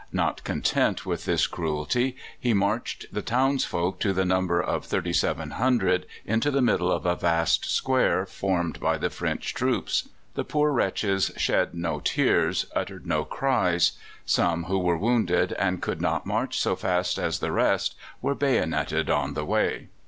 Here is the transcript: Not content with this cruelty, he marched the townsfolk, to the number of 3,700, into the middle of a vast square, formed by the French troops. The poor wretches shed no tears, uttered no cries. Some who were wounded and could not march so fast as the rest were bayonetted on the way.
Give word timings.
Not 0.11 0.43
content 0.43 1.05
with 1.05 1.25
this 1.25 1.45
cruelty, 1.45 2.15
he 2.39 2.55
marched 2.55 3.05
the 3.11 3.21
townsfolk, 3.21 3.99
to 3.99 4.13
the 4.13 4.25
number 4.25 4.59
of 4.59 4.85
3,700, 4.87 6.07
into 6.25 6.49
the 6.49 6.59
middle 6.63 6.91
of 6.91 7.05
a 7.05 7.15
vast 7.15 7.65
square, 7.65 8.25
formed 8.25 8.79
by 8.79 8.97
the 8.97 9.11
French 9.11 9.53
troops. 9.53 10.09
The 10.33 10.43
poor 10.43 10.71
wretches 10.71 11.31
shed 11.37 11.75
no 11.75 11.99
tears, 11.99 12.65
uttered 12.73 13.05
no 13.05 13.25
cries. 13.25 13.91
Some 14.25 14.63
who 14.63 14.79
were 14.79 14.97
wounded 14.97 15.53
and 15.53 15.83
could 15.83 16.01
not 16.01 16.25
march 16.25 16.59
so 16.59 16.75
fast 16.75 17.19
as 17.19 17.37
the 17.37 17.51
rest 17.51 17.93
were 18.23 18.33
bayonetted 18.33 19.07
on 19.07 19.35
the 19.35 19.45
way. 19.45 19.89